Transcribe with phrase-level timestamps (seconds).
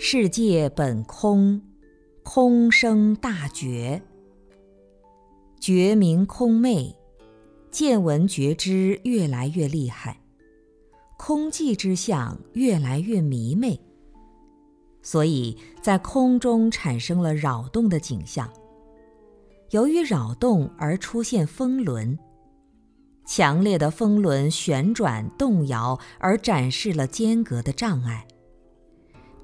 [0.00, 1.60] 世界本空，
[2.22, 4.00] 空生大觉。
[5.58, 6.94] 觉明空昧，
[7.72, 10.20] 见闻觉知越来越厉害，
[11.18, 13.80] 空寂之相越来越迷昧，
[15.02, 18.48] 所以在空中产生了扰动的景象。
[19.70, 22.16] 由于扰动而出现风轮，
[23.26, 28.24] 强烈的风轮旋转动摇，而展示了间隔的障碍。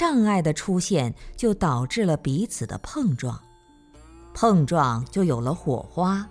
[0.00, 3.38] 障碍的出现，就导致了彼此的碰撞，
[4.32, 6.26] 碰撞就有了火花，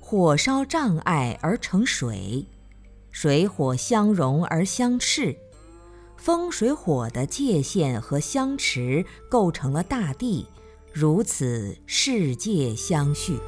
[0.00, 2.46] 火烧障碍而成水，
[3.10, 5.34] 水火相融而相斥，
[6.18, 10.46] 风水火的界限和相持构成了大地，
[10.92, 13.38] 如此世界相续。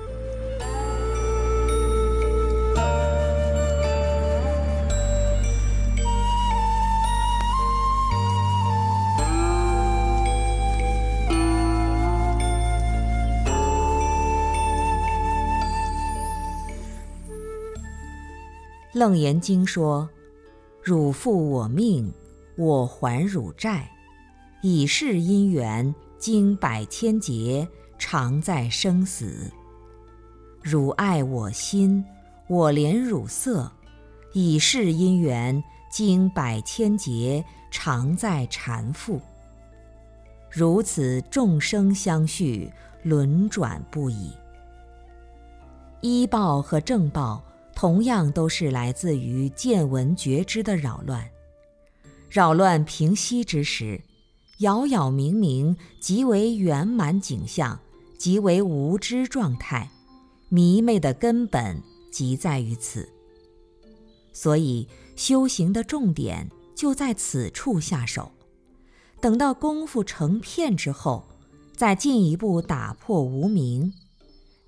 [18.92, 20.06] 楞严经说
[20.84, 22.12] ：“汝负我命，
[22.58, 23.90] 我还汝债，
[24.62, 27.66] 以是因缘，经百千劫，
[27.98, 29.50] 常在生死。
[30.60, 32.04] 汝爱我心，
[32.48, 33.72] 我怜汝色，
[34.34, 39.18] 以是因缘，经百千劫，常在缠缚。
[40.50, 42.70] 如此众生相续，
[43.02, 44.32] 轮转不已。
[46.02, 47.42] 依报和正报。”
[47.82, 51.28] 同样都是来自于见闻觉知的扰乱，
[52.30, 54.00] 扰乱平息之时，
[54.58, 57.80] 杳杳冥冥即为圆满景象，
[58.16, 59.90] 即为无知状态，
[60.48, 61.82] 迷昧的根本
[62.12, 63.08] 即在于此。
[64.32, 68.30] 所以修行的重点就在此处下手，
[69.20, 71.24] 等到功夫成片之后，
[71.74, 73.92] 再进一步打破无明。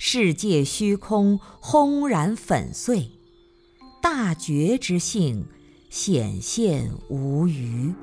[0.07, 3.13] 世界虚空轰然粉碎，
[4.03, 5.47] 大觉之性
[5.89, 7.95] 显现无余。